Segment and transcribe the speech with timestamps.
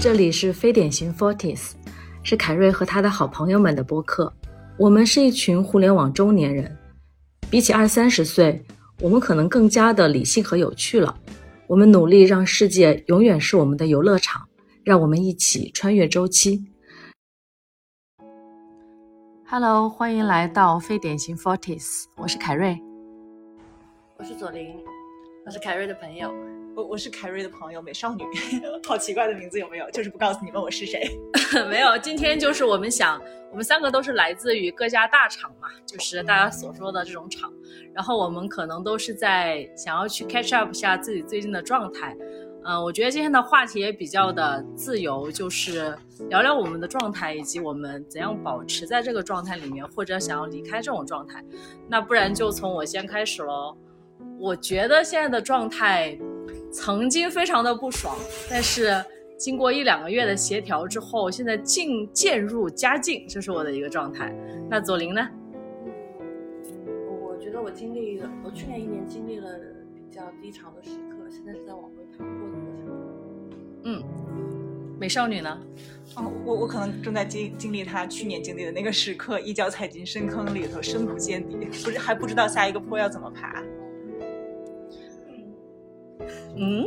[0.00, 1.72] 这里是非典型 Forties，
[2.22, 4.32] 是凯瑞和他的好朋友们的播客。
[4.78, 6.78] 我们是一群互联网中年人，
[7.50, 8.64] 比起二三十岁，
[9.00, 11.18] 我们可能更加的理性和有趣了。
[11.66, 14.48] 我们努力让世界永远是我们的游乐场，
[14.84, 16.64] 让我们一起穿越周期。
[19.48, 22.80] Hello，欢迎来到非典型 Forties，我是凯瑞，
[24.16, 24.76] 我是左琳，
[25.44, 26.32] 我是凯瑞的朋友。
[26.78, 28.24] 我我是凯瑞的朋友美少女，
[28.86, 29.90] 好奇怪的名字有没有？
[29.90, 31.10] 就是不告诉你问我是谁。
[31.68, 33.20] 没有，今天就是我们想，
[33.50, 37.52] 我们三个都是来自于各家大厂嘛，就是大家所说的这种厂。
[37.92, 42.16] 然后我们可能都是在想要去 catch up 下自己最近的状态。
[42.62, 45.98] 嗯，我觉得今天的话题也比较的自由，就是
[46.28, 51.44] 聊聊我们的状态以及我们怎样保持在这个状态里面，或者想要离开这种状态。
[51.88, 53.76] 那不然就从我先开始喽。
[54.38, 56.16] 我觉得现在的状态。
[56.70, 58.16] 曾经非常的不爽，
[58.48, 59.04] 但是
[59.36, 64.34] 经过一两个月的协调之后，现在进渐入佳境，这是我的一个状态。
[64.68, 65.28] 那左琳呢？
[67.08, 69.48] 我我觉得我经历了，我去年一年经历了
[69.94, 72.96] 比较低潮的时刻，现在是在往回爬坡的过程中。
[73.84, 74.02] 嗯，
[74.98, 75.58] 美少女呢？
[76.16, 83.62] 哦，我我可能正在经经历她去年经历的那个时刻，一脚踩进深坑里头，深不见底，不是还不知道下一个坡要怎么爬。
[86.56, 86.86] 嗯，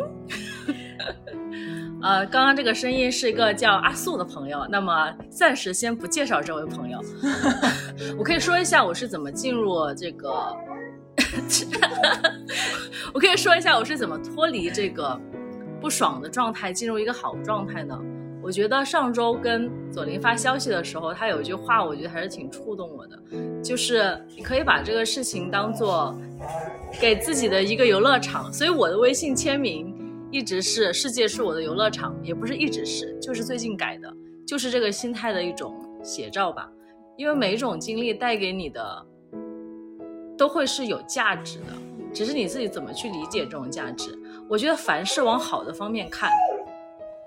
[2.01, 6.99] 呃，刚刚这个声音是一个叫阿素的朋友，那么暂时先不介绍这位朋友。
[8.17, 10.55] 我可以说一下我是怎么进入这个，
[13.13, 15.19] 我可以说一下我是怎么脱离这个
[15.79, 17.99] 不爽的状态，进入一个好状态呢？
[18.43, 23.21] 我觉得上周跟左琳发消息的时候，他有一句话，我觉得还是挺触动我的，
[23.63, 26.15] 就是你可以把这个事情当做
[26.99, 28.51] 给自己的一个游乐场。
[28.51, 29.93] 所以我的微信签名
[30.31, 34.11] 一直是“世界是我的游乐场”，也不是一直是，就是最近改的，
[34.47, 36.67] 就是这个心态的一种写照吧。
[37.17, 39.05] 因为每一种经历带给你的
[40.35, 41.65] 都会是有价值的，
[42.11, 44.17] 只是你自己怎么去理解这种价值。
[44.49, 46.27] 我觉得凡事往好的方面看。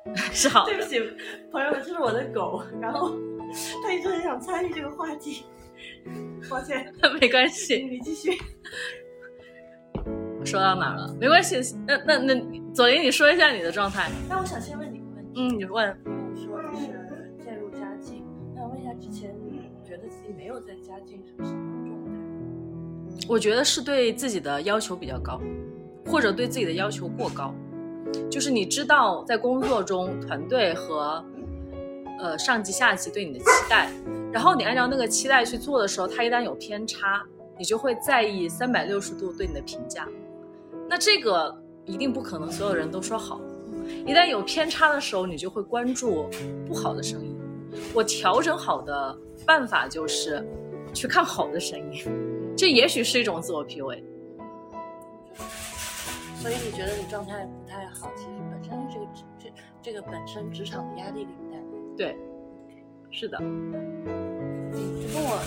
[0.32, 1.00] 是好， 对不起，
[1.50, 3.15] 朋友们，这是我的狗， 然后
[3.82, 5.44] 他一直很想参与这个话题，
[6.50, 8.31] 抱歉，没关系，你继续。
[10.38, 11.14] 我说到哪了？
[11.19, 12.34] 没关系，那那那
[12.75, 14.10] 左琳，你说一下你的状态。
[14.28, 15.97] 那我想先问你个问题，嗯，你问。
[16.34, 16.87] 你说就是
[17.43, 18.22] 渐入佳境，
[18.54, 23.26] 那我问一下，之前你觉得自己没有在佳境是什么状态？
[23.26, 25.41] 我觉得是对自己的要求比较高，
[26.04, 27.54] 或者对自己的要求过高。
[28.30, 31.25] 就是你知道，在工作中，团队和
[32.19, 33.91] 呃上级、下级对你的期待，
[34.32, 37.22] 然后你按照那个期待去做的时候，他一旦有偏差，
[37.58, 40.08] 你就会在意三百六十度对你的评价。
[40.88, 43.41] 那这个一定不可能所有人都说好，
[44.06, 46.28] 一旦有偏差的时候，你就会关注
[46.66, 47.34] 不好的声音。
[47.92, 50.46] 我调整好的办法就是
[50.92, 52.04] 去看好的声音，
[52.56, 54.02] 这也许是一种自我 PUA。
[56.44, 59.50] 所以你觉得你状态不太好，其实本身这个职这
[59.81, 61.65] 这个本身职场的压力给你带来。
[61.97, 62.19] 对，
[63.10, 63.38] 是的。
[63.41, 65.41] 你跟我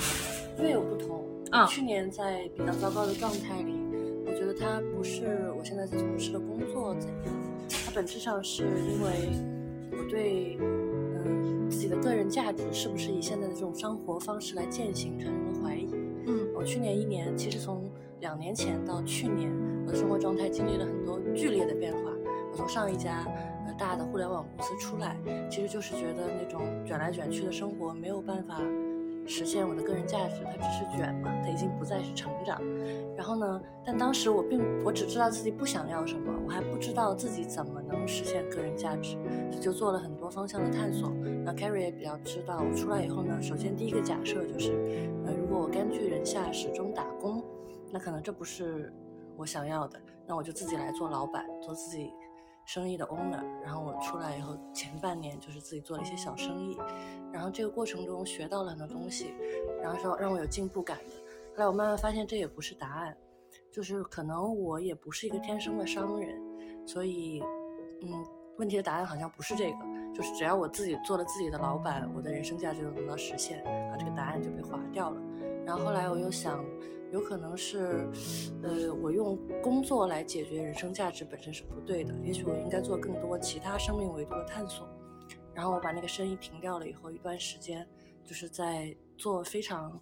[0.57, 1.23] 略有不同。
[1.51, 1.67] 啊。
[1.67, 3.75] 去年在比较糟糕的状态里，
[4.25, 7.33] 我觉得它不是我现在在从事的工作怎样，
[7.85, 9.29] 它本质上是因为
[9.91, 15.87] 我对嗯自己的个人价值是不是以现在的这种生活方式来践行产生了怀疑。
[16.25, 16.51] 嗯。
[16.55, 17.87] 我去年一年，其实从
[18.19, 19.66] 两年前到去年。
[19.87, 22.11] 我的生活状态经历了很多剧烈的变化。
[22.51, 23.25] 我从上一家
[23.65, 25.15] 呃大的互联网公司出来，
[25.49, 28.59] 其实就是觉得那种卷来卷去的生活没有办法
[29.25, 32.61] 实现我的个人价值，它只是卷嘛，它已经不再是成长。
[33.15, 39.17] 然后呢，但当时我并我只知道自己不想要什么，我还不知道自己怎么能实现个人价值，
[39.61, 41.09] 就做了很多方向的探索。
[41.45, 44.73] 那 Carrie 也比较知道，我出来以后呢，首先第一个假设就是，
[45.25, 47.41] 呃，如果我甘居人下始终打工，
[47.89, 48.91] 那可能这不是。
[49.37, 52.11] 我想要的，那我就自己来做老板，做自己
[52.65, 53.43] 生意的 owner。
[53.61, 56.77] 然后我出来以后，前半年就是自己做了一些小生意，
[57.31, 59.33] 然后这个过程中学到了很多东西，
[59.81, 61.15] 然后说让我有进步感的。
[61.55, 63.15] 后来我慢慢发现这也不是答案，
[63.71, 66.39] 就是可能我也不是一个天生的商人，
[66.85, 67.41] 所以，
[68.01, 68.25] 嗯，
[68.57, 69.77] 问题的答案好像不是这个，
[70.13, 75.21] 就是只要我自己做了自己的老板，我的人生价值就能到实现，啊，这个答案就被划掉了。
[75.67, 76.65] 然后后来我又想。
[77.13, 78.05] 有可能是，
[78.61, 82.13] 呃，我用工作来解决人生价值本身是不对的。
[82.21, 84.85] 也许我应该做更多其他生命维度的探索。
[85.55, 87.87] 然后我把那个生意停掉了以后，一段时间
[88.25, 89.97] 就是在做非常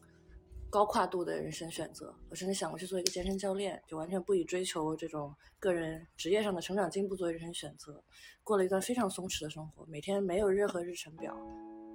[0.68, 2.12] 高跨度的人生选择。
[2.28, 8.04] 我甚至想过去做一个健身教练，就完全不以追求这种个人职业上的成长进步作为人生选择，
[8.44, 11.38] 过了一段非常松弛的生活，每天没有任何日程表，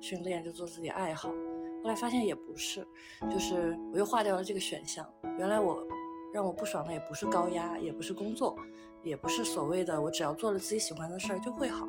[0.01, 1.35] 训练就做自己爱好。
[1.83, 2.87] 后来发现也不是，
[3.31, 5.07] 就是我又划掉了这个选项。
[5.39, 5.87] 原来我
[6.33, 8.57] 让我不爽的也不是高压，也不是工作，
[9.03, 11.89] 也不是所谓的我只要做了自己喜欢的事儿就会好。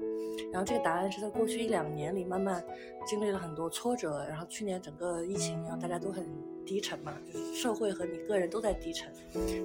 [0.52, 2.64] 然后这个答案是在过去一两年里慢慢
[3.06, 6.26] 经历了很多挫折，然后去年整个疫情，然后大家都很
[6.66, 9.14] 低沉嘛，就是社会和你个人都在低沉，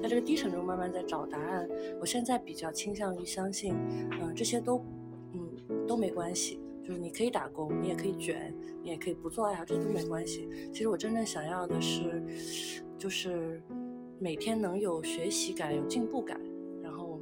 [0.03, 1.69] 在这个低沉中慢慢在找答案。
[2.01, 3.75] 我现在比较倾向于相信，
[4.21, 4.85] 嗯，这些都，
[5.33, 6.61] 嗯，都没关系。
[6.87, 10.49] 就是你可以打工，你也可以卷，你也可以不做爱好，这都没关系。
[10.73, 12.23] 其实我真正想要的是，
[12.97, 13.61] 就是
[14.21, 16.41] 每天能有学习感、有进步感，
[16.81, 17.21] 然后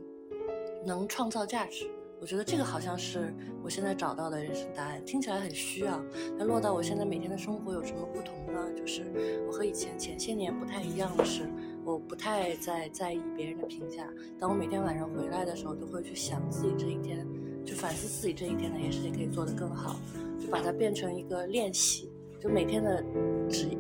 [0.84, 1.90] 能创造价值。
[2.20, 6.02] 我觉得这个好像是我现在找到的人生答案，听起来很虚啊。
[6.38, 8.70] 但落到我现在每天的生活有什么不同呢？
[8.76, 9.02] 就是
[9.46, 11.48] 我和以前前些年不太一样的是，
[11.84, 14.06] 我不太在在意别人的评价。
[14.38, 17.26] 当我每天晚上回来的时候，都会去想自己这一天。
[17.64, 19.96] 就反思自己这一天哪些事情可以做得更好，
[20.38, 22.10] 就把它变成一个练习。
[22.40, 23.02] 就每天的
[23.48, 23.70] 职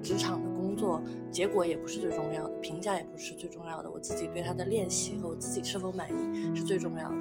[0.00, 7.14] 职场的工作结果也不是最重要的，评价也不是最重要的，我自己对他的练习和我自己是否满意是最重要的。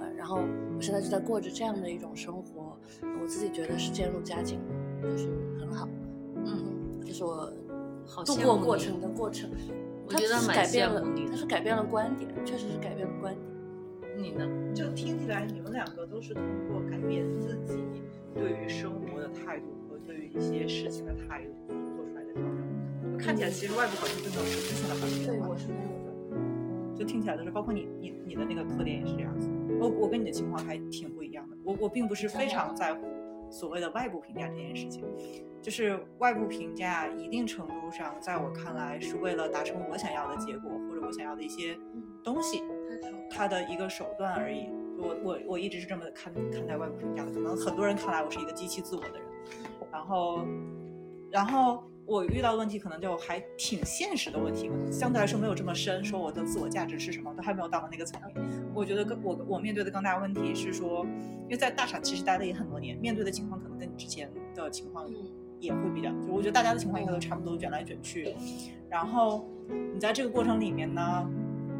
[0.00, 0.36] 呃，然后
[0.74, 2.78] 我现在就在过着这样的一种生活，
[3.20, 4.58] 我自己觉得是渐入佳境，
[5.02, 5.28] 就是
[5.60, 5.86] 很好。
[6.36, 7.52] 嗯，这是我
[8.24, 9.50] 度过过程的过程。
[10.06, 13.51] 我觉得蛮改变了，你它是改变了观点，确实是改变了观点。
[14.22, 14.48] 你呢？
[14.72, 17.82] 就听起来，你们两个都是通过改变自己
[18.32, 23.18] 对于生活的态度和对于一些事情的态度做出来的调整。
[23.18, 25.48] 看起来其实外部环境并没有实质性的发生变化。
[25.48, 26.96] 对，我是没有的。
[26.96, 29.50] 就听起来都是，包括你，你你的那个特点也是这样子。
[29.80, 31.56] 我我跟你的情况还挺不一样的。
[31.64, 33.06] 我我并不是非常在乎
[33.50, 35.04] 所谓的外部评价这件事情，
[35.60, 41.76] 就是外部评价一定程度上，在我看来是为了达成我想要的结果或者我想要的一些
[42.22, 42.62] 东西。
[43.34, 47.32] 他的一个手段而已，我我我一直是这么看看待外部评价的。
[47.32, 49.22] 可能很多人看来我是一个极其自我的人，
[49.90, 50.44] 然后，
[51.30, 58.36] 然后我遇到问题可能就还挺现实的问题，相对来说没有这么深，说我的自我价值是什么，都还没有到了那个层面。
[58.74, 61.06] 我觉得更我我面对的更大问题是说，
[61.44, 65.08] 因为在大厂其实待了也很多年，面对的情况可能跟你之前的情况
[65.58, 68.34] 也会比较，就我觉得大家的情况应该都差不多，卷来卷去。
[68.90, 69.48] 然后
[69.94, 71.26] 你在这个过程里面呢？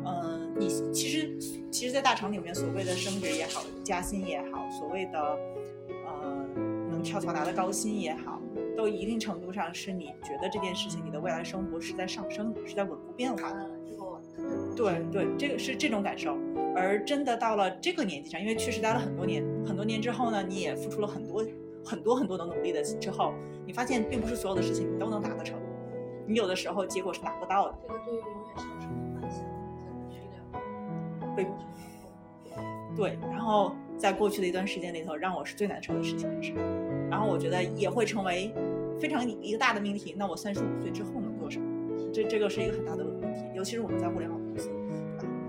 [0.05, 1.39] 嗯，你其实
[1.71, 5.39] 其实，在大厂里面，所谓的升职也好，加薪也好，所谓的
[5.89, 6.47] 呃
[6.91, 8.41] 能跳槽拿的高薪也好，
[8.77, 13.71] 都一定程度上是你觉得这件事情，你的未来生活是在上升，是在稳步变化的。
[14.75, 16.37] 对对，这个是这种感受。
[16.75, 21.45] 而真的到了这个年纪上，因为确实待了很多年，很多年之后呢，你也付出了很多
[21.85, 23.35] 很多很多的努力的之后，
[23.67, 25.61] 你发现并不是所有的事情你都能达得成，
[26.27, 27.79] 你有的时候结果是达不到的。
[27.83, 29.12] 这个对于永远上升。
[31.37, 31.47] 被
[32.95, 36.53] 对，然后在过去的一段时间里头，让我是最难受的事情是，
[37.11, 38.53] 然后我觉得也会成为
[39.01, 40.15] 非常一个大的命题。
[40.19, 41.67] 那我三十五岁之后能做什么？
[42.13, 44.71] 这这个是一个很大的问题，尤其是我们在互联网公司，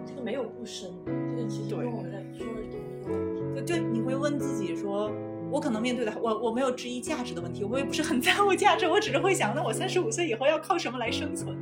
[0.05, 2.61] 这个没有不深，这个其实跟我们在说的
[3.01, 3.73] 同一个问题。
[3.73, 5.11] 对，你会问自己说，
[5.51, 11.57] 我可能面对的我我没有质疑价值的问题，我也不是很 在乎价值，我只是会想，那我三十五岁以后要靠什么来生存？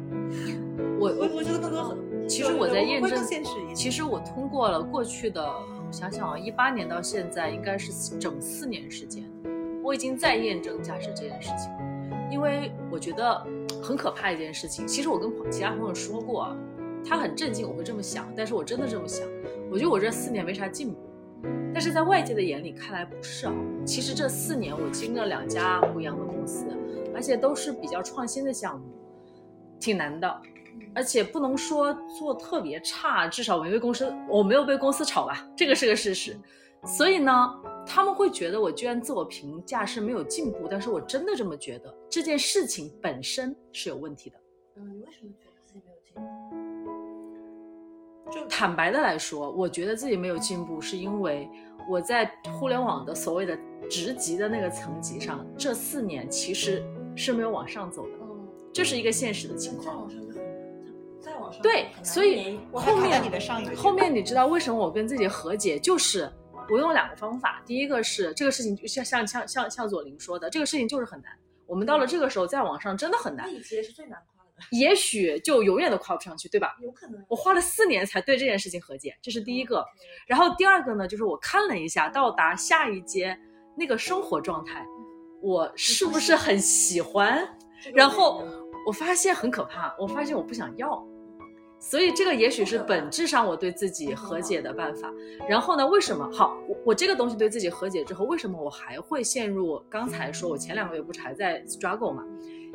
[1.00, 2.11] 我我我觉得更多很。
[2.32, 3.22] 其实我在验证，
[3.76, 9.30] 其实我通过了过去的，我想想啊，一八年到现在应该是整四年时间，
[9.84, 11.70] 我已经在验证价值这件事情。
[12.30, 13.46] 因为我觉得
[13.84, 16.56] 很可怕一件事情，其实我跟其他朋友说过，
[17.06, 19.28] 他很震惊我会这么想，但是我真的这么想。
[19.70, 21.00] 我觉得我这四年没啥进步，
[21.74, 23.54] 但是在外界的眼里看来不是啊。
[23.86, 26.66] 其实这四年我经历了两家不一样的公司，
[27.14, 28.86] 而且都是比较创新的项目，
[29.82, 30.42] 挺难的。
[30.94, 36.38] 而且不能说做特别差，至少我没被公司，我没有被公司炒吧，这个是个事实。
[36.84, 37.54] 所以呢，
[37.86, 44.38] 他们会觉得我居然自我评价是没有进步，但是我真的这么觉得，这件事情本身是有问题的。
[44.78, 46.22] 嗯，你为什么觉得自己没有进步？
[48.32, 51.48] 就坦白的来说，我觉得自己没有进步，是因为
[51.88, 52.26] 我在
[52.60, 53.56] 互联网的所谓的
[53.90, 56.84] 职级的那个层级上，这四年其实
[57.16, 58.14] 是没有往上走的。
[58.22, 60.10] 嗯，这是一个现实的情况。
[61.62, 63.22] 对，所以后面
[63.76, 65.80] 后面你知道为什么我跟自己和解？
[65.80, 66.32] 就是
[66.70, 71.32] 我用两个方法，第一个是这个事情就像像像像像左琳说的，这个事情就是很难。
[71.66, 73.50] 我们到了这个时候再往上真的很难。
[73.62, 76.76] 是最难跨的，也许就永远都跨不上去，对吧？
[76.82, 77.24] 有可能。
[77.28, 79.86] 我花了四年才对这件事情和解，这是第一个。
[80.28, 83.38] 然后第二个呢，就是我看了一下到达下一阶
[83.78, 84.86] 那个生活状态，
[85.42, 87.48] 我是不是很喜欢？
[87.94, 88.46] 然后。
[88.84, 91.08] 我发现很可怕，我发现我不想要。
[91.84, 95.12] 所以这个也许是本质上我对自己和解的办法。
[95.50, 96.56] 然后呢，为什么好？
[96.68, 102.24] 我我这个东西对自己和解之后，为什么我还会陷入刚才说我前两个月不是还在 struggle 嘛？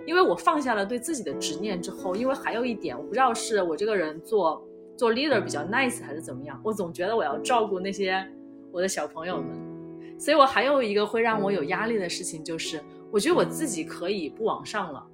[0.07, 4.61] 因为我放下了对自己的执念之后，因为还有一点，我不知道是我这个人做
[4.97, 8.29] 做 leader 比较 nice 还是怎么样，我总觉得我要照顾那些
[8.73, 12.83] 我的小朋友们，所以我还有一个会让我有压力的事情，就是
[13.13, 15.07] 我觉得我自己可以不往上了。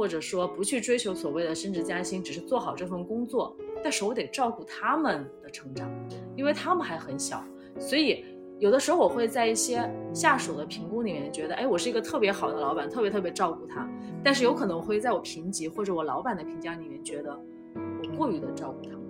[0.00, 3.54] 或者说不去追求所谓的升职加薪，只是做好这份工作，
[3.84, 5.92] 但是我得照顾他们的成长，
[6.34, 7.44] 因为他们还很小，
[7.78, 8.24] 所以
[8.58, 13.86] 有的时候我会在一些下属的评估里面觉得，哎，我是一个特别好的老板，特别特别照顾他，
[14.24, 17.38] 但是有可能会在我评级或者我老板的评价里面觉得
[17.74, 19.02] 我过于的照顾他们，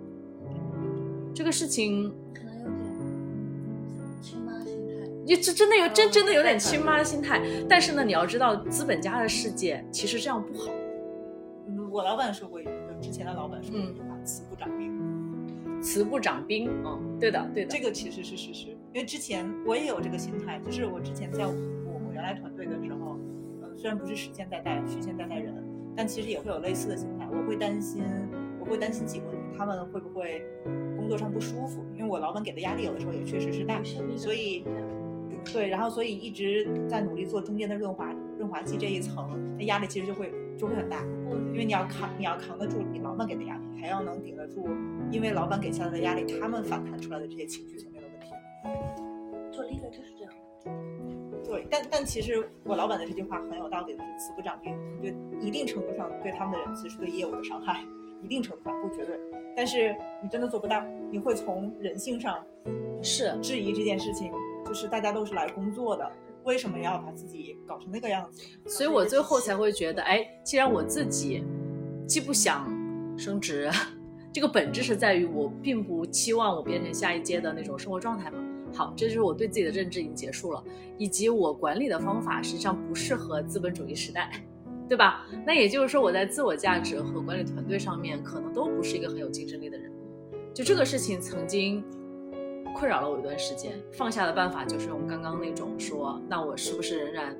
[1.32, 2.74] 这个事情可能有点
[4.20, 10.68] 亲妈心态，你这真的有真真的有点亲妈心态，但是呢，你要知道资本家的世界其实这样不好。
[11.90, 14.98] 我老板说过一句，就之前的老板说过一句话：“慈不掌兵。”
[15.82, 18.68] 慈不掌兵，嗯，对的，对的，这个其实是事实。
[18.92, 23.18] 因为之前我也有这个心态，就是我之前在我我原来团队的时候，
[23.62, 25.54] 呃，虽然不是实现在带虚线在带人，
[25.96, 27.26] 但其实也会有类似的心态。
[27.28, 28.04] 我会担心，
[28.60, 30.44] 我会担心几个问题：他们会不会
[30.96, 31.82] 工作上不舒服？
[31.96, 33.82] 因为我老板给的压力有的时候也确实是大，
[34.16, 34.64] 所以
[35.52, 40.30] 对，然后所以一直在努力做中间的润滑润滑剂这一层，那压力其实就会。
[40.60, 41.02] 就会很大，
[41.52, 44.68] 因为你要扛，你要扛得住你老板给的压力，还要能顶得住，
[45.10, 48.30] 因为老板给下来的压力，他们反弹出来的这些情绪层面的问题。
[49.50, 50.32] 做 leader 就是这样。
[51.42, 57.82] 对，但但其实我老板的这句话很有道理的是，慈不长兵，对一定程度上对他们的人，其实对业务的伤害，
[58.22, 59.18] 一定程度上不绝对，
[59.56, 62.44] 但是你真的做不到，你会从人性上
[63.00, 64.30] 是质疑这件事情，
[64.66, 66.12] 就是大家都是来工作的。
[66.44, 68.42] 为什么要把自己搞成那个样子？
[68.66, 71.44] 所以我最后才会觉得，哎，既然我自己
[72.06, 72.68] 既不想
[73.16, 73.70] 升职，
[74.32, 78.38] 这个本质是在于我并不期望我变成下一阶的那种生活状态嘛。
[78.72, 80.62] 好，这就是我对自己的认知已经结束了，
[80.96, 84.30] 以及我管理的方法实际上不适合资本主义时代，
[84.88, 85.26] 对吧？
[85.46, 89.90] 那也就是说，我在自我价值和管理团队上面可能都不是一个很有竞争力的人。
[90.54, 91.84] 就这个事情曾经。
[92.74, 97.36] 困扰了我一段时间，放下的办法就是用刚刚那种说，那我是不是仍然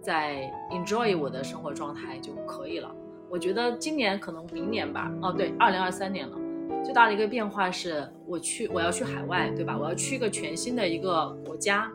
[0.00, 2.94] 在 enjoy 我的生活状态就可以了？
[3.30, 6.36] 我觉得今年可能明年吧，哦对，二零二三年了，
[6.84, 9.76] 最大的一个变化是我去我要去海外，对吧？
[9.76, 11.90] 我要去一个全新的一个国家，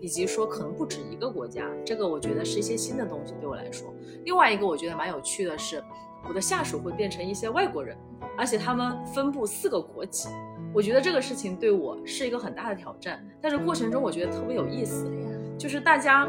[0.00, 3.92] 以及说可能不止一个国家，这个我觉得是一些新的东西对我来说。
[4.24, 5.82] 另外一个我觉得蛮有趣的是，
[6.28, 7.96] 我的下属会变成一些外国人，
[8.36, 10.28] 而且他们分布四个国籍。
[10.72, 15.10] 我觉得这个事情对我是一个很大的挑战，但是过程中我觉得特别有意思，
[15.56, 16.28] 就是大家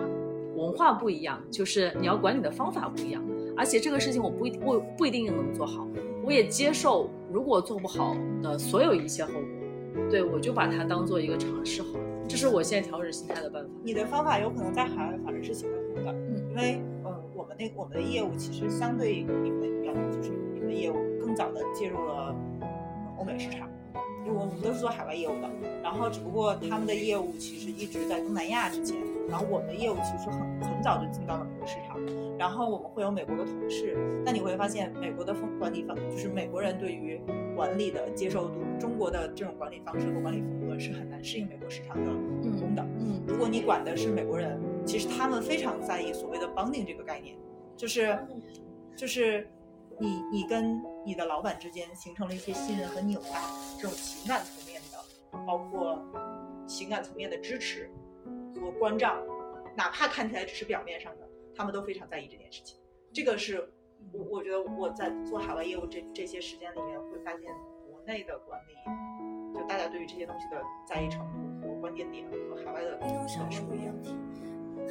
[0.56, 3.24] 文化不一样，就是你要管理的方法不一样，
[3.56, 5.88] 而且这个事情我不一我不一定能做好，
[6.24, 13.70] 我也接受如果做不好的所有一切后果，对我就把它当做一个尝试好了，这是我现在调整心态的办法。
[13.84, 22.36] 你的方法有可能在海外反而是行得通的，嗯，因为呃我们那我们的业务其实相对你们要就是你们的业务更早的介入了
[23.18, 23.70] 欧美市场。
[24.26, 25.50] 我们都是做海外业务的，
[25.82, 28.98] 然后只不过他们的业务其实一直在东南亚之前，
[29.28, 31.98] 然后我们的业务其实很很早就进到了美国市场，
[32.38, 37.20] 然后我们会有美国的同事，那你会发现美国的风管理方就是美国人对于
[37.56, 42.12] 管理的接受度，中国的这种管理方式和管理风格是很难适应美国市场的
[42.44, 42.86] 员工的。
[43.00, 47.36] 嗯，如果你管的是美国人，其实他们非常在意所谓的 bonding 这个概念，
[47.76, 48.18] 就是
[48.96, 49.48] 就是。
[50.02, 53.42] 你你跟你的老板之间形成了一些信任和纽带，
[53.80, 56.00] 这种情感层面的，包括
[56.68, 57.90] 情感层面的支持
[58.62, 59.18] 和关照，
[59.76, 62.78] 哪怕看起来只是表面上的，他们都非常在意这件事情。
[63.12, 63.74] 这个是
[64.14, 67.42] 我我觉得我在做海外业务这这些时间里面会发现，
[67.90, 68.76] 国内的管理
[69.58, 74.12] 就大家对于这些东西的在意程度和关键点和海外的想是不一样的。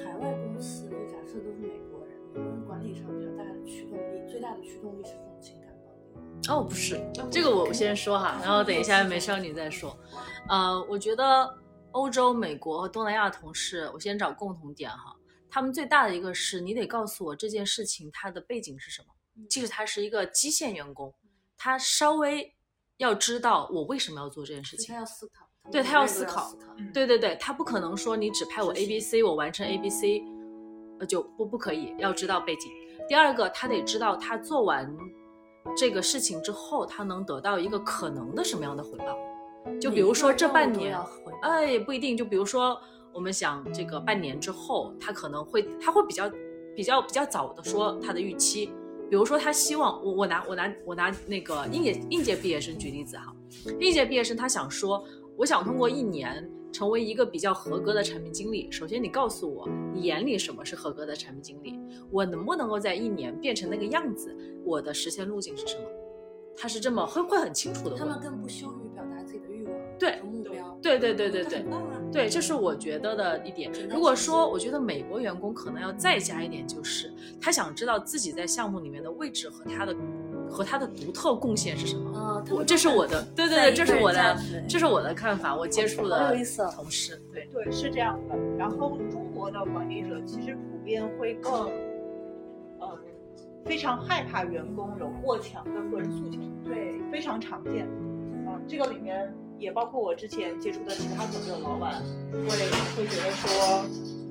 [0.02, 4.28] 海外公司就假设都是美国人，美国人管理上比较大的驱动力。
[4.28, 5.67] 最大的驱动力是这种情感
[6.48, 9.96] 哦，不是这个我先说哈，然后等一下美少女再说。
[10.48, 11.58] 呃，我觉得
[11.92, 15.14] 欧洲、美国和东南亚的同事，我先找共同点哈。
[15.50, 19.08] 他们最大的一个是你得告诉我这件事情它的背景是什么。
[19.48, 21.14] 即使他是一个基线员工，
[21.56, 22.54] 他稍微
[22.96, 24.92] 要知道我为什么要做这件事情。
[24.92, 26.52] 他要思考，对他要思考，
[26.92, 30.22] 对对对，他不可能说你只派我 A B C，我完成 A B C，
[30.98, 32.72] 呃就不不可以，要知道背景。
[33.08, 34.92] 第二个，他得知道他做完
[35.76, 39.16] 这个事情之后，他能得到一个可能的什么样的回报。
[39.80, 40.98] 就比如说这半年，
[41.42, 42.16] 哎，不一定。
[42.16, 42.80] 就比如说，
[43.12, 46.30] 我们想这个半年之后，他可能会，他会比较
[46.74, 48.72] 比较比较早的说他的预期。
[49.10, 53.34] 比如说他希望我我拿我拿我拿那个应届应届毕业生举例子哈，
[53.80, 55.02] 应届毕业生他想说，
[55.36, 58.70] 我想通过一年成为一个比较合格的产品经理。
[58.70, 61.78] 首先你告诉我你眼里什么是合格的产品经理，
[62.10, 64.36] 我能不能够在一年变成那个样子？
[64.64, 65.84] 我的实现路径是什么？
[66.60, 67.96] 他是这么会会很清楚的。
[67.96, 70.76] 他们更不羞于表达自己的欲望对目标。
[70.82, 71.70] 对对对对对这很。
[71.70, 72.02] 棒啊！
[72.10, 73.70] 对，这是我觉得的一点。
[73.88, 79.94] 如果说，我觉得美国员工可能要再加一点，就是他想知道自己在项目里面的位置和他的
[80.50, 82.18] 和他的独特贡献是什么。
[82.18, 84.36] 啊，我这是我的，对对对，这是我的
[84.68, 85.54] 这是我的看法。
[85.54, 88.36] 我接触好的有意思哦同事，对，对，是这样的。
[88.56, 91.70] 然后中国的管理者其实普遍会更，
[92.80, 92.98] 呃，
[93.64, 97.86] 非常害怕员工有过强的个人诉求，对，非常常见。
[98.46, 102.02] 啊、这个里面也包括我之前接触的其他组织的老板，
[102.32, 102.48] 会
[102.96, 103.84] 会觉得说，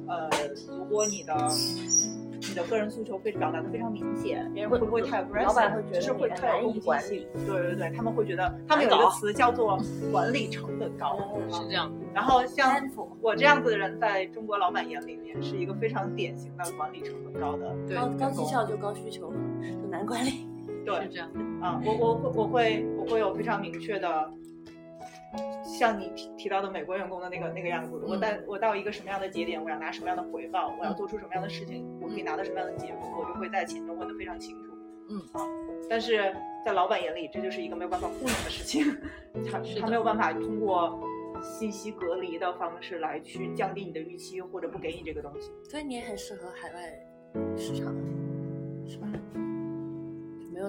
[0.07, 0.29] 呃，
[0.75, 2.16] 如果你的你
[2.57, 5.43] 的个人诉求非表达的非常明显，别人会不会太 aggressive？
[5.45, 7.27] 老板会觉得就是会太有攻击难以管性。
[7.45, 9.79] 对对对，他们会觉得他们有一个词叫做
[10.11, 11.17] 管理成本高。
[11.49, 11.91] 是这样。
[12.13, 12.81] 然后像
[13.21, 17.75] 我这样子的人，在中国老板眼里面是一个非常典型的管理成本高的。
[17.87, 20.47] 对，高高绩效就高需求，就难管理。
[20.83, 21.29] 对是对这样。
[21.61, 24.31] 啊，我我会我会我会有非常明确的，
[25.63, 34.71] 像你提提到的美国员工的那个那个样子，我嗯在我到一个什么样的节点，我要拿什么样的回报，我要做出什么样的事情，我可以拿到什么样的结果，我就会在前面问的非常清楚。
[35.09, 35.39] 嗯啊，
[35.89, 38.83] 但是在老板眼里，这就是一个没有办法糊弄的事情，
[39.49, 40.99] 他他没有办法通过
[41.41, 45.49] 信息隔离的方式来去降低你的预期，或者不给你这个东西。
[45.63, 47.95] 所以你也很适合海外市场，
[48.85, 49.07] 是吧？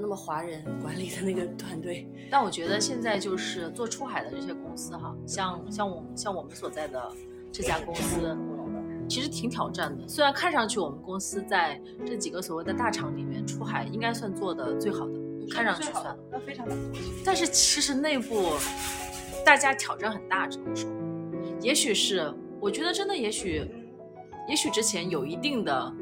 [0.00, 2.08] 那么华人管理的那个团队。
[2.30, 7.12] 但我觉得现在就是做出海的这些公司哈，像像我们像我们所在的
[7.50, 8.36] 这家公司，
[9.08, 10.06] 其实挺挑战的。
[10.06, 15.12] 虽然看上去我们公司在这几个所谓的大厂里面出海应该算做的最好的，
[15.50, 17.00] 看上去算最好的，那非常难做。
[17.24, 18.52] 但是其实内部
[19.46, 20.90] 大家挑战很大，只能说，
[21.62, 23.66] 也许是我觉得真的，也许
[24.46, 25.92] 也许之前有一定的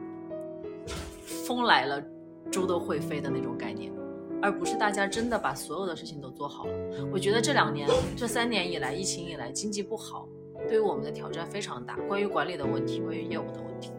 [1.46, 2.02] 风来了，
[2.50, 3.92] 猪都会飞的那种概念，
[4.40, 6.72] 而不是大家真的把所有的事情都做好了。
[7.12, 10.28] 我觉得这两年、这三年以来，疫情以来，经济不好，
[10.68, 13.90] 对于我们的挑战非常大，关于管理的问题，关于业务的问题。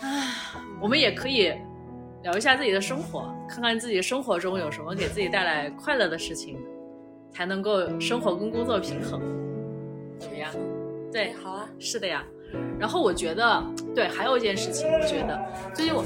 [0.00, 0.34] 唉，
[0.80, 1.52] 我们也可以
[2.22, 6.58] 聊一下自己的生活，看看自己生活中有什么给自己带来快乐的事情，
[7.30, 9.20] 才能够生活跟工作平衡，
[10.18, 10.52] 怎么样？
[11.10, 12.24] 对，好啊，是的呀。
[12.78, 13.62] 然后我觉得，
[13.94, 15.38] 对，还有一件事情，我觉得
[15.74, 16.04] 最近我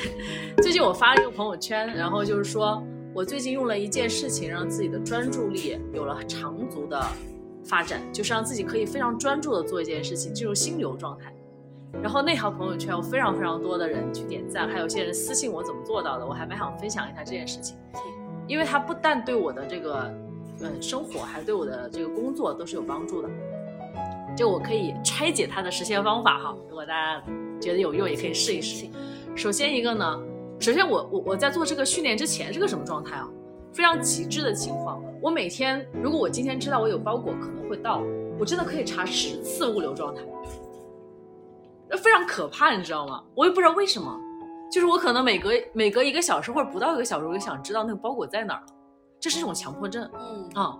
[0.62, 2.82] 最近我发了一个朋友圈，然后就是说
[3.14, 7.00] 我最近用了一件事情，让自己的专注力有了长足的
[7.64, 11.32] 发展，就是让自己可以非常专注的做一件事情，进入心流状态。
[12.02, 17.76] 然后那条朋友圈有非常非常多的人去点赞，还有些人私信我怎么做到的，我还蛮想分享一下这件事情，
[18.46, 20.12] 因为它不但对我的这个
[20.60, 23.28] 嗯生活，还对我的这个工作都是有帮助的。
[24.36, 27.22] 就我可以拆解它的实现方法哈，如果大家
[27.60, 28.86] 觉得有用，也可以试一试。
[29.34, 30.20] 首先一个呢，
[30.60, 33.28] 首先我我我在做这个训练之前是个什么状态啊？
[33.72, 35.02] 非常极致的情况。
[35.20, 38.02] 我每天如果我今天知道我有包裹可能会到，
[38.38, 40.22] 我真的可以查十次物流状态，
[41.96, 43.22] 非常可怕，你知道吗？
[43.34, 44.18] 我也不知道为什么，
[44.70, 48.66] 就是我可能每隔每隔一个小时或者不到一个小时，我就想知道那个包裹在哪儿了，
[49.20, 50.78] 这是一种强迫症嗯啊、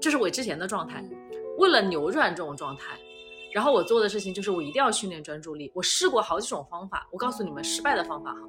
[0.00, 1.00] 这是我之前的状态。
[1.10, 1.18] 嗯
[1.58, 2.96] 为了扭转这种状态，
[3.52, 5.70] 然后我做的事情就是我一定要训练专注力。
[5.74, 8.40] 我试过好几种方法，我告诉你们失败的方法哈。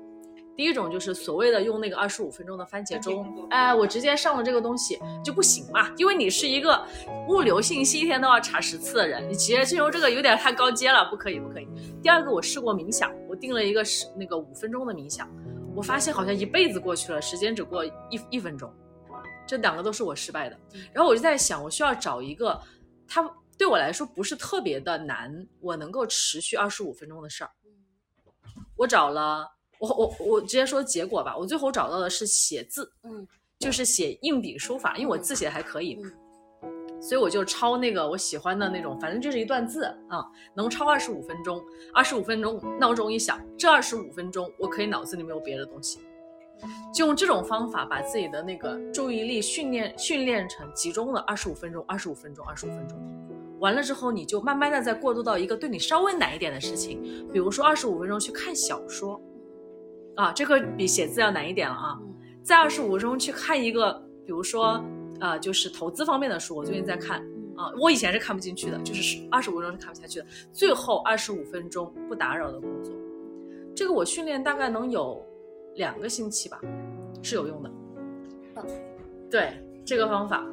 [0.55, 6.79] 第一种就是所谓的用那个二十五分钟的番茄钟，哎，我直接上了这个东西就不行嘛，因为你是一个
[7.27, 11.67] 物流信息一天都要查十次的人，你直接进入这个有点太高阶了，不可以，不可以。
[12.03, 15.27] 第二个我试过冥想，我定了一个十那个五分钟的冥想，
[15.75, 17.91] 我发现好像一辈子过去了，时间只过一
[18.29, 18.71] 一分钟，
[19.47, 20.59] 这两个都是我失败的。
[20.93, 22.61] 然后我就在想，我需要找一个。
[23.13, 27.51] 它对我来说不是特别的难，我能够持续二十五分钟的事儿。
[28.75, 29.47] 我找了，
[29.79, 33.27] 我我我直接说结果吧，我最后找到的是写字，嗯
[33.59, 36.11] 就是写硬笔书法，因为我字写的还可以，嗯
[36.99, 41.63] 所以我就抄那个我喜欢的那种，反正就是一段字啊，能抄二十五分钟。
[41.93, 45.99] 二十五分钟闹钟一响，这二十五分钟我可以脑子里没有别的东西，
[46.93, 52.97] 就用这种方法把自己的那个注意力训练训练成集中了二十五分钟，二十五分钟，二十五分钟。
[53.59, 59.21] 完了之后，你就慢慢的再过渡到一个对你稍微难一点的事情，比如说二十五分钟去看小说，
[60.15, 61.97] 啊，这个比写字要难一点了啊。
[62.01, 62.09] 嗯
[62.43, 63.93] 在二十五分钟去看一个，
[64.25, 64.83] 比如说，
[65.21, 67.21] 呃，就是投资方面的书，我最近在看
[67.55, 70.25] 啊，我以前是看不进去的，就是二十五分钟是看不下去的。
[70.51, 72.93] 最后二十五分钟不打扰的工作，
[73.73, 75.25] 这个我训练大概能有
[75.75, 76.59] 两个星期吧，
[77.21, 77.71] 是有用的
[78.53, 78.65] 棒。
[79.29, 79.53] 对
[79.85, 80.45] 这个方法，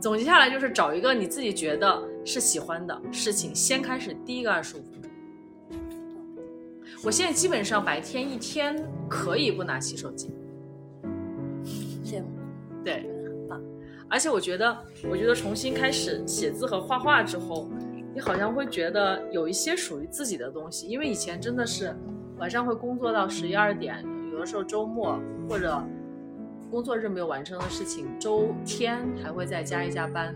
[0.00, 5.10] 总结下来就是找一个你自己觉得是喜欢的事情，先开始第一个二十五分钟。
[7.02, 10.30] 我现在基本上白天一天可以不拿起手机，
[12.02, 12.28] 羡慕，
[12.82, 13.60] 对，很棒。
[14.08, 14.74] 而且我觉得，
[15.10, 17.68] 我觉得重新开始写字和画画之后，
[18.14, 21.94] 你好像会觉得有一些属于自己的东西，因为以前真的是
[22.38, 25.18] 晚上会工作到十一二点，有的时候周末
[25.48, 25.82] 或者
[26.70, 30.34] 工作日没有完成的事情，周天还会再加一加班。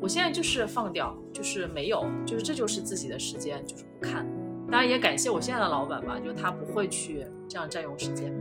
[0.00, 4.26] 我现在就是放掉，就是没有，就是这就是自己的时间，就是不看。
[4.70, 8.32] 当然也感谢我现在的老板吧，就他不会去这样占用时间。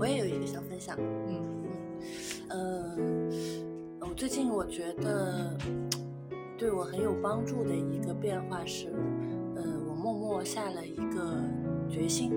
[0.00, 1.42] 我也有一个小分享嗯，
[2.50, 3.30] 嗯
[4.00, 5.56] 嗯，我最近我觉得
[6.56, 8.92] 对我很有帮助的一个变化是，
[10.08, 11.44] 默默下了一个
[11.90, 12.32] 决心，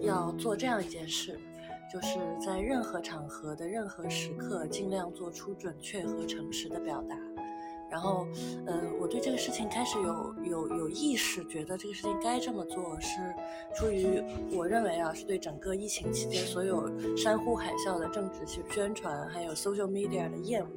[0.00, 1.38] 要做这样一件事，
[1.92, 7.16] 就是在任何场合的任何时刻，尽量做出准确和诚实的表达。
[7.88, 8.26] 然后，
[8.66, 13.20] 呃，我对这个事情开始有有有意识，觉得这个事情该这么做，是
[13.76, 20.68] 出于我认为啊，是对整个疫情期间所有山呼海啸的政治宣传，还有 social media 的厌恶。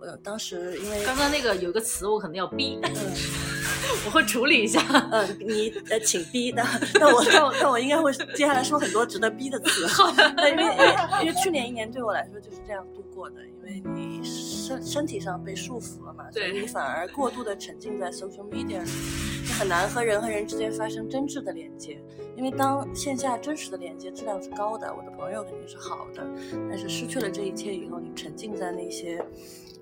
[0.00, 3.61] 我，当时因为刚刚那个有个词我可能要逼，嗯
[4.06, 4.80] 我会处理一下。
[5.10, 6.62] 嗯，你呃，请逼的，
[7.00, 9.86] 那我那我那我应该会接下来说很多值得逼的词。
[10.36, 18.90] 那因为因为因为去年一年对我来说就是这样度过的，因为你身身体上被束缚了嘛，所以你反而过度的沉浸在 social media 里，
[19.46, 22.00] 你很难和人和人之间发生真挚的连接。
[22.34, 26.26] 因为当线下真实的连接质量是高的，我的朋友肯定是好的，
[26.68, 29.22] 但是失去了这一切以后，你沉浸在那些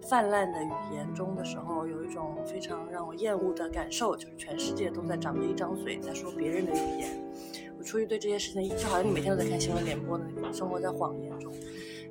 [0.08, 7.10] 泛滥的语言中的时候，有一种非常让我厌恶的感受，就是全世界都在长着一张嘴在说别人的语言。
[7.78, 11.52] 我出于对这些事情，就好像你每天都在看新闻联播的那种，生活在谎言中。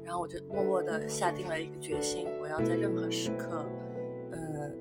[0.03, 3.63] 然后我就默默地下定了一个决心，我要在任何时刻，
[4.31, 4.71] 呃，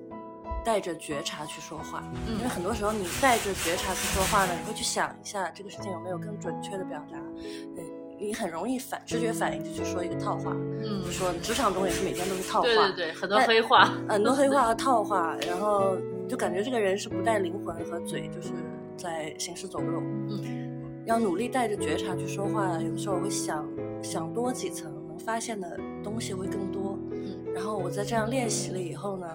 [0.64, 2.02] 带着觉察去说话。
[2.26, 7.18] 因为嗯很多时候你带着觉察去说话呢，你会去想一下这个事情有没有更准确的表达。
[7.36, 7.84] 嗯，
[8.18, 10.52] 你很容易反直觉反应就去说一个套话，
[10.82, 12.64] 嗯就，说职场中也是每天都是套话。
[12.66, 13.94] 对对对，很多黑话。
[14.08, 15.96] 很多黑话和套话，然后
[16.28, 18.50] 就感觉这个人是不带灵魂和嘴，就是
[18.96, 20.02] 在行尸走肉。
[20.28, 23.68] 嗯，要努力带着觉察去说话，有的时候我会想
[24.02, 26.98] 想多几层，能发现的东西会更多。
[27.12, 29.26] 嗯，然后我在这样练习了以后呢，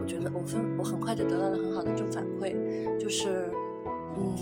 [0.00, 2.54] 我觉得我分我很快就得到了很好的正反馈，
[2.98, 3.50] 就是
[4.18, 4.34] 嗯，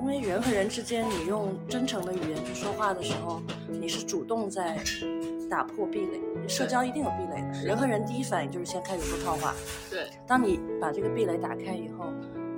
[0.00, 4.78] 因为人和人之间，你用真诚的语言去说话的时候，你是主动在
[5.48, 7.64] 打破壁垒，社交一定有壁垒的。
[7.64, 9.54] 人和人第一反应就是先开始说套话，
[9.90, 12.06] 对，当你把这个壁垒打开以后，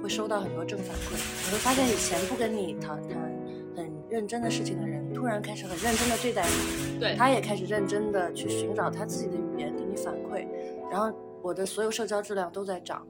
[0.03, 1.13] 会收到很多正反馈。
[1.13, 3.19] 你会发现，以前不跟你谈谈
[3.77, 10.47] 很认真的事情的人，突然开始很认真的对待你，对，他也开始认真的去寻找他自己的语言给你反馈，
[10.91, 13.07] 然后我的所有社交质量都在涨。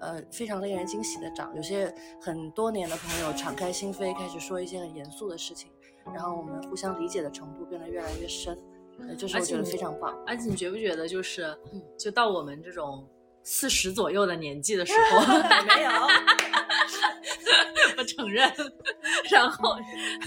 [0.00, 5.70] 呃，非常令人惊喜的长，有些很多年的朋友敞开心扉，开始说一些很严肃的事情，
[6.14, 8.56] 然后我们互相理解的程度变得越来越深，
[9.00, 10.16] 呃，这是我觉得非常棒。
[10.26, 13.06] 而且你觉不觉得，就是嗯，就到我们这种
[13.42, 15.20] 四十左右的年纪的时 候，
[15.76, 15.90] 没有，
[17.98, 18.50] 我承认，
[19.30, 19.76] 然后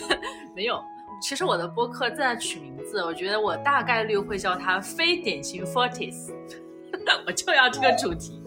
[0.55, 0.79] 没有。
[1.21, 6.33] 其实我的播客在取名字，我觉得我大概率会叫它非典型 forties，
[7.25, 8.41] 我就要这个主题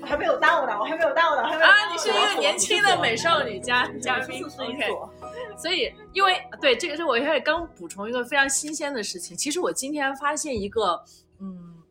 [0.00, 1.92] 我还没有到呢，我还没有到呢，还没有到啊！
[1.92, 4.88] 你是一个年轻的美少女嘉嘉宾，OK。
[5.56, 9.36] 所以，因为对这个是我一开始刚补充一个非常新鲜的事情。
[9.36, 11.04] 其实我今天发现一个
[11.38, 11.82] 嗯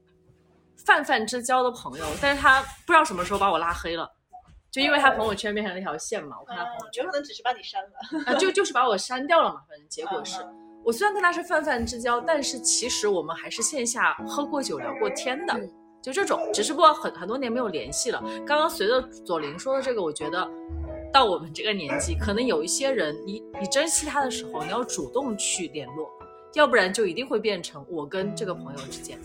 [0.85, 4.09] 泛泛之交的朋友，但是他不知道什么时候把我拉黑了，
[4.71, 6.35] 就因为他朋友圈变成了一条线嘛。
[6.39, 8.23] 我看他朋友圈，有可能只是把你删了。
[8.25, 9.61] 啊，就就是把我删掉了嘛。
[9.69, 15.53] 反正结果是嗯我虽然跟他是泛泛之交，但是其实我们还是线下喝过酒、聊过天的。
[15.53, 15.69] 嗯
[16.01, 18.23] 就这种，只是不过很很多年没有联系了。
[18.45, 20.49] 刚刚随着左琳说的这个，我觉得
[21.11, 26.09] 到我们这个年纪，可能有一些人，你你珍惜他的时候，你要主动去联络，
[26.53, 29.19] 要不然就一定会变成我跟这个朋友之间。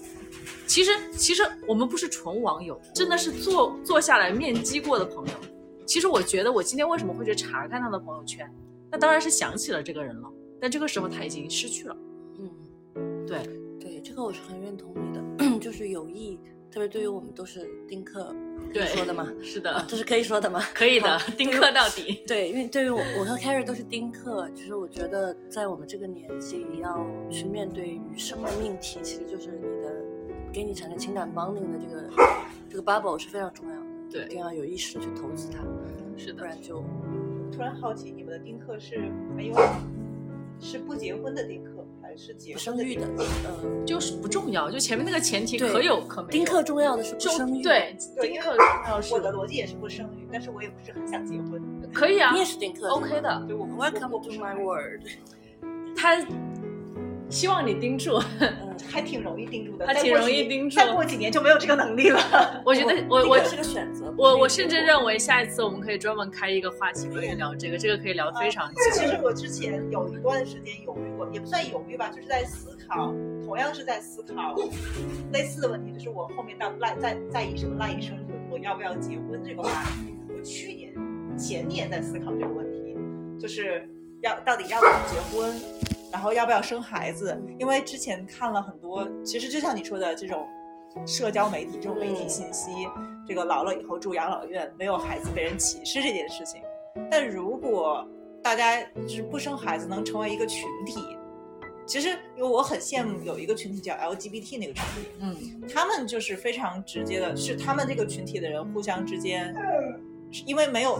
[0.66, 5.32] 其实其实我们不是纯网友，真的是坐坐下来面基过的朋友。
[5.86, 8.50] 其实我觉得我今天为什么会去查看他的朋友圈，
[8.90, 10.28] 那当然是想起了这个人了，
[10.60, 11.96] 但这个时候他已经失去了。
[12.38, 12.50] 嗯。
[13.26, 13.42] 对，
[13.78, 16.38] 对，这个我是很认同你的， 就是友谊，
[16.74, 18.34] 特别对于我们都是丁克，
[18.72, 19.32] 对说的吗？
[19.40, 20.60] 是的，这是可以说的吗？
[20.74, 22.20] 可以的，丁克到底。
[22.26, 29.94] 对，因为对于我，我和 Carrie 都是丁克，其实我觉得在我们这个年纪要去面对余生的命题，其实就是你的
[30.52, 32.10] 给你产生情感 bonding 的这个
[32.68, 35.60] 这个 bubble 是非常重要的，对一定要有意识的去投资它，
[36.16, 36.82] 是的，不然就
[37.52, 38.98] 突然好奇，你们的丁克是
[39.36, 39.54] 没有
[40.58, 41.70] 是不结婚的丁克，
[42.14, 46.30] 还是结不婚生育的，呃，就是不重要，就前面那个前提可有可没有。
[46.30, 51.60] 丁克重要的是不生育。，对对丁克重要是我的逻辑也是不生育，但是我也不是很想结婚。
[51.92, 53.44] 可以啊你也是丁克 OK 的。
[53.48, 55.00] 对，我我 Welcome 我 to my world。
[55.96, 56.16] 他
[57.34, 62.62] 希望你盯住，嗯，还挺容易盯住的，还挺容易盯住再过几年就没有这个能力了。
[62.64, 64.14] 我觉得我我是个选择。
[64.16, 68.76] 我我甚至认为下一次我们可以专门开一个话题可以聊这个，这个可以聊非常久。
[68.92, 73.12] 其实我之前有一段时间犹豫过，也不算犹豫吧，就是在思考，
[73.44, 74.54] 同样是在思考
[75.32, 80.14] 类似的问题，就是我后面到赖在在以什么赖以生存，我要不要结婚这个话题。
[80.28, 80.94] 我去年
[81.36, 82.96] 前年在思考这个问题，
[83.40, 83.88] 就是
[84.20, 85.52] 要到底要不要结婚，
[86.14, 90.46] 然后要不要生孩子，因为之前看了很多，其实就像你说的这种
[91.04, 92.70] 社交媒体这种媒体信息，
[93.26, 96.62] 这个老了以后住养老院，没有孩子被人歧视这件事情。
[97.10, 98.08] 但如果
[98.40, 101.00] 大家就是不生孩子能成为一个群体，
[101.84, 109.52] 其实因为我很羡慕有一个群体叫 LGBT 那个群体，嗯，他们就是非常直接的，是他们这个群体的人互相之间，
[110.46, 110.96] 因为没有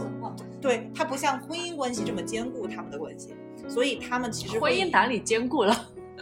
[0.65, 3.35] 对他不像婚姻关系这么坚固他们的关系，
[3.67, 5.73] 所以他们其实婚姻哪里坚固了？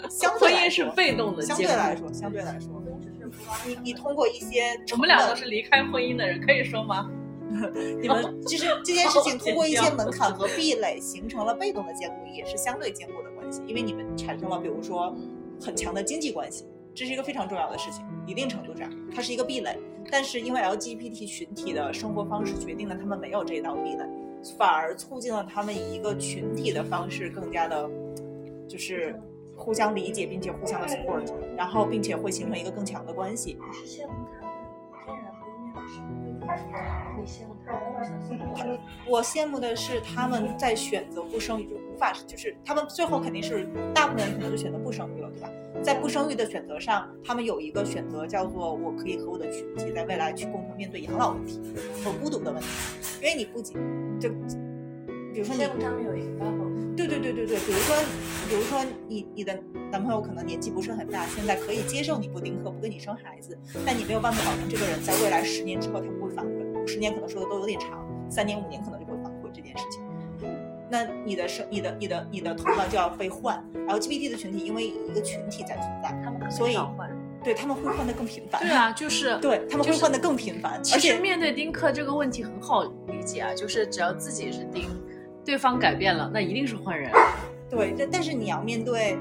[0.09, 1.55] 相 对婚姻是被动的相。
[1.55, 2.83] 对来说，相对来说，
[3.65, 7.09] 你你通过一些我们俩都是离开婚姻的人，可以说吗？
[8.01, 15.15] 你们其实这件事情通过一些门 槛和壁垒，形成了被动的坚固，也是相对坚固的关系，因为你们产生了比如说
[15.61, 19.79] 很强的经济关系，这是一个非常重要的事情，一定程度上它是一个壁垒。
[20.11, 24.03] 但是因为 LGBT 群体的生活方式决定了他们没有这一道壁垒，
[24.57, 27.89] 反而促进了他们以一个群体的方式更加的，
[28.67, 29.15] 就是
[29.55, 33.57] 互相理解并且互相的 support，然后并且会形成一个更强的关系。
[33.71, 34.53] 是羡慕他们
[35.05, 35.81] 天然面的
[37.19, 37.55] 你羡慕
[38.55, 45.49] 他们我羡慕的是他们在选择不生育，就无法就是他们最后肯定是大部分人可能就选择不生育了，对吧？
[45.83, 51.59] 在不生育的选择上，他们有一个选择叫做我可以和我的群体在未来去共同面对养老问题
[52.03, 52.67] 和孤独的问题，
[53.21, 53.77] 因为你不仅
[54.19, 56.73] 就比如说你他们有一个 bubble。
[56.95, 57.95] 对对对对对，比如说，
[58.47, 59.59] 比如说你你的
[59.91, 66.51] 男朋友可能年纪不是很大，现在可以接受你不丁克，不跟你生孩子，但你没有办法保证这个人在未来十年之后他不会反悔，
[66.85, 70.02] 十年可能说的都有点长，三年五年可能就会反悔这件事情。
[70.93, 77.09] 那你的生你的你的你的头发就要被换，LGBT 的群体因为一个群体在存在，他们所以少换，
[77.43, 78.61] 对他们会换的更频繁。
[78.61, 84.87] 对，啊，就是对他们会换的更频繁，其而且实面对丁克这个问题很好理解啊，就是只要自己是丁，
[85.43, 87.11] 对方改变了，那一定是换人。
[87.71, 89.17] 对，但但是你要面对，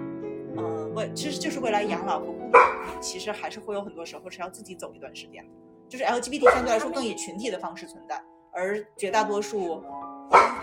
[0.59, 2.59] 呃，未其实就是未来养老和孤独，
[3.01, 5.51] 其实还是会有很多时候是要自己走一段时间的。
[5.89, 9.83] 就是 LGBT 相对来说更以群体的方式存在，而绝大多数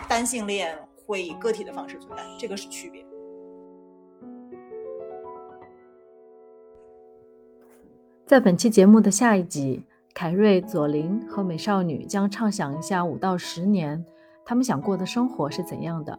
[0.08, 0.78] 单性恋
[1.10, 3.04] 会以个体的方式存在，这个是区别。
[8.28, 9.82] 在本期节目的下一集，
[10.14, 14.06] 凯瑞、左琳和美少女将畅想一下五到十年
[14.46, 16.18] 他们想过的生活是怎样的。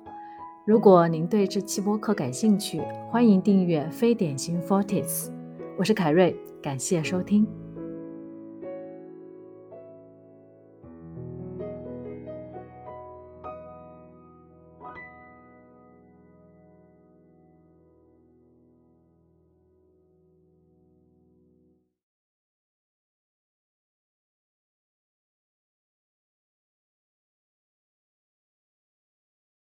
[0.67, 5.31] 如果您对这期播客感兴趣，欢迎订阅非典型 Forties。
[5.79, 7.60] 我是凯瑞，感谢收听。